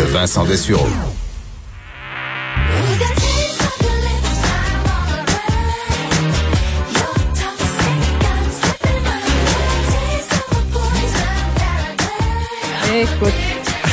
[0.00, 0.86] de Vincent Dessureau.
[12.92, 13.49] Écoute.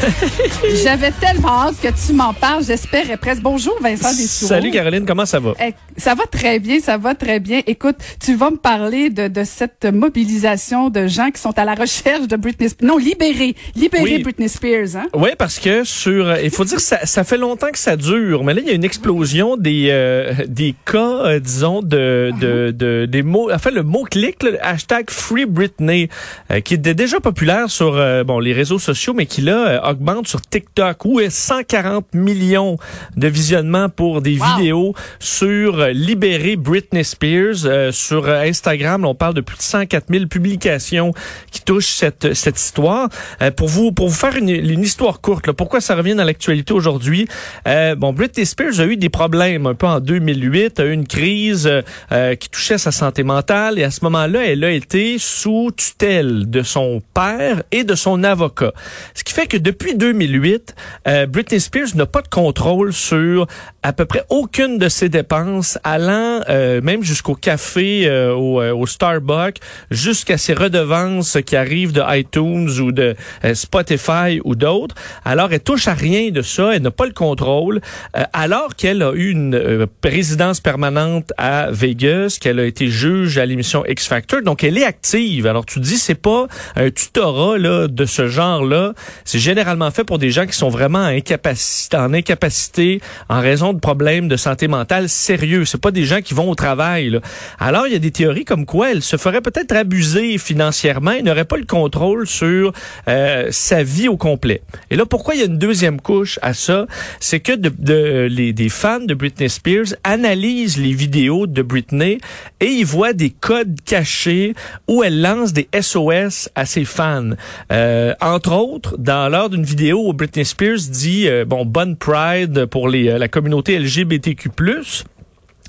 [0.84, 2.64] J'avais tellement hâte que tu m'en parles.
[2.64, 3.42] J'espérais presque.
[3.42, 4.48] Bonjour, Vincent Dessoureau.
[4.48, 5.54] Salut Caroline, comment ça va?
[5.64, 7.60] Eh, Ça va très bien, ça va très bien.
[7.66, 11.74] Écoute, tu vas me parler de, de cette mobilisation de gens qui sont à la
[11.74, 12.88] recherche de Britney Spears.
[12.88, 13.54] Non, libérer.
[13.74, 14.22] Libérer Oui.
[14.22, 15.06] Britney Spears, hein?
[15.14, 17.96] Oui, parce que sur, euh, il faut dire que ça, ça fait longtemps que ça
[17.96, 22.32] dure, mais là il y a une explosion des euh, des cas, euh, disons de
[22.40, 26.08] de, de des mots, enfin le mot clic, le hashtag Free Britney,
[26.50, 27.92] euh, qui était déjà populaire sur
[28.24, 32.76] bon les réseaux sociaux, mais qui là augmente sur TikTok où est 140 millions
[33.16, 34.46] de visionnements pour des Wow.
[34.56, 37.64] vidéos sur libérer Britney Spears.
[37.64, 41.12] Euh, sur Instagram, on parle de plus de 104 000 publications
[41.50, 43.08] qui touchent cette cette histoire.
[43.42, 46.24] Euh, pour vous pour vous faire une, une histoire courte, là, pourquoi ça revient dans
[46.24, 47.26] l'actualité aujourd'hui?
[47.66, 51.06] Euh, Bon, Britney Spears a eu des problèmes un peu en 2008, a eu une
[51.06, 55.16] crise euh, euh, qui touchait sa santé mentale et à ce moment-là, elle a été
[55.18, 58.72] sous tutelle de son père et de son avocat.
[59.14, 60.74] Ce qui fait que depuis 2008,
[61.08, 63.46] euh, Britney Spears n'a pas de contrôle sur
[63.82, 68.74] à peu près aucune de ses dépenses, allant euh, même jusqu'au café, euh, au, euh,
[68.74, 69.56] au Starbucks,
[69.90, 74.94] jusqu'à ses redevances qui arrivent de iTunes ou de euh, Spotify ou d'autres.
[75.24, 77.80] Alors, elle touche à rien de ça, elle n'a pas le contrôle,
[78.16, 83.46] euh, alors qu'elle a eu une résidence permanente à Vegas, qu'elle a été juge à
[83.46, 85.46] l'émission X Factor, donc elle est active.
[85.46, 88.92] Alors, tu dis, c'est pas un tutorat là, de ce genre-là,
[89.24, 93.78] c'est généralement fait pour des gens qui sont vraiment incapacité, en incapacité en raison de
[93.78, 95.64] problèmes de santé mentale sérieux.
[95.64, 97.10] C'est pas des gens qui vont au travail.
[97.10, 97.20] là.
[97.58, 101.22] Alors, il y a des théories comme quoi elle se ferait peut-être abuser financièrement et
[101.22, 102.72] n'aurait pas le contrôle sur
[103.08, 104.62] euh, sa vie au complet.
[104.90, 106.86] Et là, pourquoi il y a une deuxième couche à ça?
[107.20, 112.18] C'est que de, de- les, des fans de Britney Spears analysent les vidéos de Britney
[112.60, 114.54] et ils voient des codes cachés
[114.88, 117.30] où elle lance des SOS à ses fans.
[117.72, 122.66] Euh, entre autres, dans l'heure d'une vidéo où Britney Spears dit euh, bon bonne Pride
[122.66, 124.48] pour les, euh, la communauté LGBTQ+.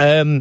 [0.00, 0.40] Euh,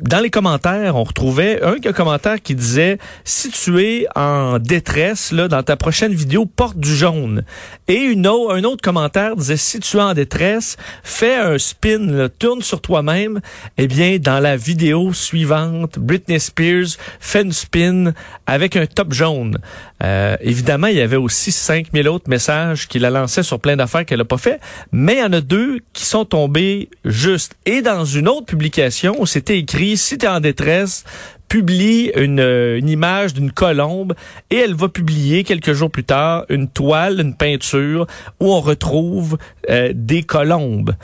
[0.00, 5.48] dans les commentaires, on retrouvait un commentaire qui disait si tu es en détresse là
[5.48, 7.42] dans ta prochaine vidéo, porte du jaune.
[7.88, 11.98] Et une au- un autre commentaire disait si tu es en détresse, fais un spin,
[12.06, 13.40] là, tourne sur toi-même.
[13.76, 18.12] Eh bien, dans la vidéo suivante, Britney Spears fait une spin
[18.46, 19.58] avec un top jaune.
[20.04, 24.04] Euh, évidemment, il y avait aussi 5000 autres messages qu'il a lancés sur plein d'affaires
[24.04, 24.60] qu'elle n'a pas fait,
[24.90, 27.54] mais il y en a deux qui sont tombés juste.
[27.66, 28.81] Et dans une autre publication,
[29.26, 31.04] c'était écrit, si tu en détresse,
[31.52, 34.14] publie une, euh, une image d'une colombe
[34.48, 38.06] et elle va publier quelques jours plus tard une toile, une peinture
[38.40, 39.36] où on retrouve
[39.68, 40.94] euh, des colombes.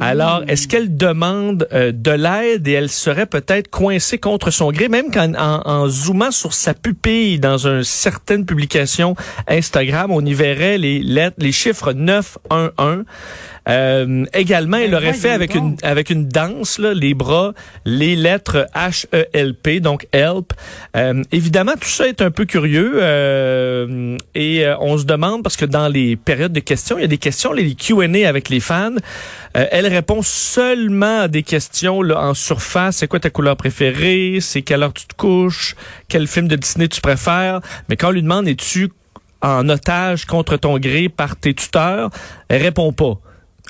[0.00, 4.88] Alors, est-ce qu'elle demande euh, de l'aide et elle serait peut-être coincée contre son gré,
[4.88, 9.14] même qu'en en, en zoomant sur sa pupille dans une certaine publication
[9.46, 13.04] Instagram, on y verrait les lettres, les chiffres 911.
[13.66, 17.54] Euh, également, elle Ben aurait fait avec une avec une danse là, les bras,
[17.86, 20.52] les lettres H E L P, donc help.
[20.96, 25.56] Euh, évidemment, tout ça est un peu curieux euh, et euh, on se demande parce
[25.56, 28.58] que dans les périodes de questions, il y a des questions, les Q&A avec les
[28.58, 28.96] fans.
[29.52, 32.96] Elle répond seulement à des questions en surface.
[32.96, 34.38] C'est quoi ta couleur préférée?
[34.40, 35.76] C'est quelle heure tu te couches?
[36.08, 37.60] Quel film de Disney tu préfères?
[37.88, 38.90] Mais quand on lui demande es-tu
[39.42, 42.10] en otage contre ton gré par tes tuteurs,
[42.48, 43.20] elle répond pas.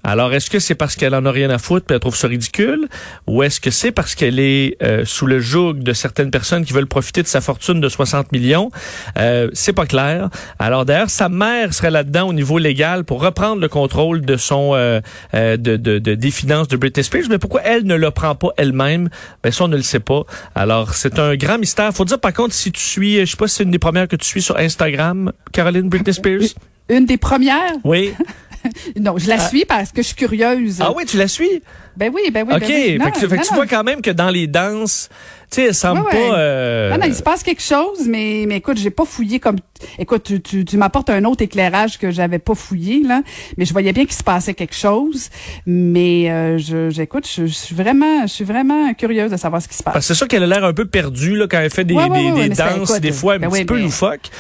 [0.05, 2.29] Alors, est-ce que c'est parce qu'elle en a rien à foutre et elle trouve ça
[2.29, 2.89] ridicule,
[3.27, 6.73] ou est-ce que c'est parce qu'elle est euh, sous le joug de certaines personnes qui
[6.75, 8.71] veulent profiter de sa fortune de 60 millions?
[9.19, 10.29] Euh, C'est pas clair.
[10.59, 14.73] Alors d'ailleurs, sa mère serait là-dedans au niveau légal pour reprendre le contrôle de son
[14.75, 15.01] euh,
[15.35, 17.25] euh, de, de, de- des finances de Britney Spears.
[17.31, 19.09] Mais pourquoi elle ne le prend pas elle-même?
[19.43, 20.25] Ben ça, on ne le sait pas.
[20.55, 21.93] Alors c'est un grand mystère.
[21.95, 24.07] Faut dire par contre, si tu suis, je sais pas si c'est une des premières
[24.09, 26.43] que tu suis sur Instagram, Caroline Britney Spears.
[26.91, 27.73] Une des premières?
[27.85, 28.13] Oui.
[29.01, 30.79] Non, je la suis parce que je suis curieuse.
[30.81, 31.63] Ah oui, tu la suis?
[31.97, 32.55] Ben oui, ben oui.
[32.55, 32.61] OK.
[32.61, 32.99] ben oui.
[32.99, 33.57] Non, fait que, fait que non, tu non.
[33.57, 35.09] vois quand même que dans les danses,
[35.51, 36.29] tu sais, elle semble Ouais, ouais.
[36.29, 36.39] pas...
[36.39, 39.57] euh, Non, non, il se passe quelque chose, mais, mais écoute, j'ai pas fouillé comme.
[39.99, 43.23] Écoute, tu, tu, tu m'apportes un autre éclairage que j'avais pas fouillé, là.
[43.59, 45.29] Mais je voyais bien qu'il se passait quelque chose.
[45.67, 49.69] Mais euh, je, j'écoute, je, je suis vraiment, je suis vraiment curieuse de savoir ce
[49.69, 49.95] qui se passe.
[49.95, 51.95] Parce que c'est sûr qu'elle a l'air un peu perdue là, quand elle fait des,
[51.95, 54.31] Ouais, des, des danses, écoute, des fois un ben petit oui, peu mais- loufoques.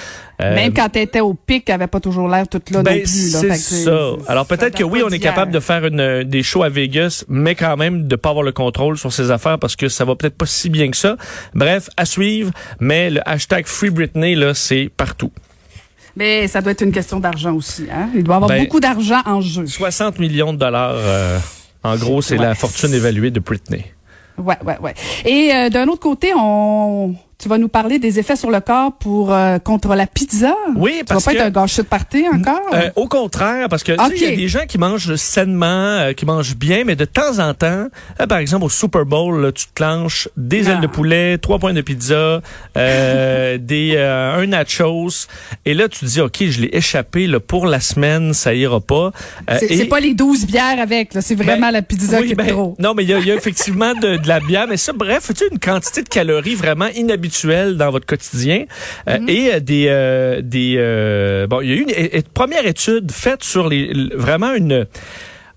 [0.42, 2.96] Euh, Même quand elle était au pic, elle avait pas toujours l'air toute là ben,
[2.98, 3.32] non plus.
[3.48, 3.54] Là.
[3.54, 4.10] c'est ça.
[4.26, 7.54] Alors peut-être que oui, on est capable de faire une, des shows à Vegas, mais
[7.54, 10.36] quand même de pas avoir le contrôle sur ses affaires parce que ça va peut-être
[10.36, 11.16] pas si bien que ça.
[11.54, 12.50] Bref, à suivre.
[12.80, 15.30] Mais le hashtag Free Britney là, c'est partout.
[16.16, 17.86] Mais ça doit être une question d'argent aussi.
[17.92, 18.08] Hein?
[18.14, 19.66] Il doit y avoir Ben, beaucoup d'argent en jeu.
[19.66, 21.38] 60 millions de dollars, euh,
[21.82, 22.44] en gros, c'est Ouais.
[22.44, 23.84] la fortune évaluée de Britney.
[24.38, 24.94] Ouais, ouais, ouais.
[25.24, 28.92] Et euh, d'un autre côté, on, tu vas nous parler des effets sur le corps
[28.98, 30.54] pour euh, contre la pizza?
[30.76, 32.60] Oui, tu parce vas pas que- être un gâchis de party encore?
[32.72, 36.12] Euh, au contraire, parce que tu il y a des gens qui mangent sainement, euh,
[36.12, 37.86] qui mangent bien, mais de temps en temps,
[38.20, 40.72] euh, par exemple au Super Bowl, là, tu te clenches des Ah.
[40.74, 42.40] ailes de poulet, trois points de pizza,
[42.76, 45.26] euh, des euh, un nachos,
[45.64, 48.80] et là tu te dis ok, je l'ai échappé là, pour la semaine, ça ira
[48.80, 49.10] pas.
[49.60, 52.46] C'est pas les 12 bières avec, c'est vraiment Ben, la pizza oui, qui est ben,
[52.48, 52.74] trop.
[52.78, 55.44] Non, mais il y, y a effectivement de, de la bière, mais ça, bref, tu
[55.50, 57.23] une quantité de calories vraiment inhabituelle
[57.76, 58.64] dans votre quotidien
[59.08, 59.28] Euh, Mhm.
[59.28, 61.82] et euh, des euh, des euh, bon, il y a eu
[62.12, 64.86] une, première étude faite sur les vraiment une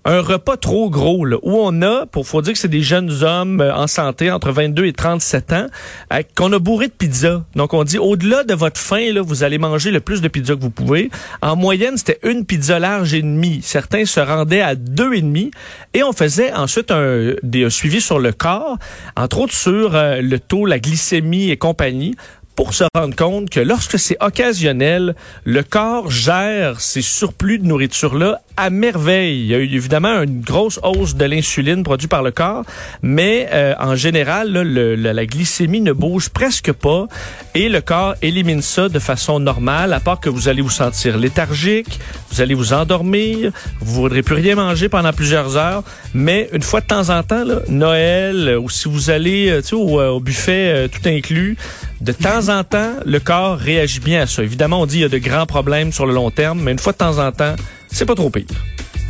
[0.08, 3.22] un repas trop gros là, où on a, pour faut dire que c'est des jeunes
[3.22, 5.66] hommes euh, en santé entre 22 et 37 ans,
[6.14, 7.44] euh, qu'on a bourré de pizza.
[7.54, 10.54] Donc on dit au-delà de votre faim là, vous allez manger le plus de pizza
[10.56, 11.10] que vous pouvez.
[11.42, 13.60] En moyenne, c'était une pizza large et demie.
[13.62, 15.50] Certains se rendaient à deux et demi
[15.92, 18.78] et on faisait ensuite un, des un suivi sur le corps,
[19.14, 22.16] entre autres sur euh, le taux, la glycémie et compagnie
[22.58, 25.14] pour se rendre compte que lorsque c'est occasionnel,
[25.44, 29.42] le corps gère ces surplus de nourriture-là à merveille.
[29.42, 32.64] Il y a eu évidemment une grosse hausse de l'insuline produite par le corps,
[33.00, 37.06] mais euh, en général, la, glycémie ne bouge presque pas
[37.54, 41.16] et le corps élimine ça de façon normale, à part que vous allez vous sentir
[41.16, 42.00] léthargique,
[42.32, 46.80] vous allez vous endormir, vous voudrez plus rien manger pendant plusieurs heures, mais une fois
[46.80, 51.56] de temps en temps, Noël, euh, ou si vous allez euh, au, buffet tout inclus,
[52.00, 54.42] de temps en temps, le corps réagit bien à ça.
[54.42, 56.78] Évidemment, on dit qu'il y a de grands problèmes sur le long terme, mais une
[56.78, 57.54] fois de temps en temps,
[57.90, 58.44] c'est pas trop pire.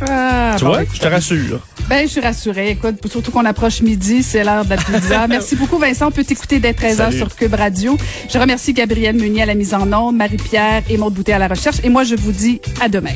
[0.01, 1.59] Ah, tu bon, vois, je te rassure.
[1.89, 2.71] Ben, je suis rassurée.
[2.71, 5.27] Écoute, surtout qu'on approche midi, c'est l'heure de la pizza.
[5.29, 6.07] Merci beaucoup, Vincent.
[6.07, 7.17] On peut t'écouter dès 13h Salut.
[7.17, 7.97] sur Cube Radio.
[8.31, 11.47] Je remercie Gabrielle Meunier à la mise en onde, Marie-Pierre et Maude Boutet à la
[11.47, 11.77] recherche.
[11.83, 13.15] Et moi, je vous dis à demain.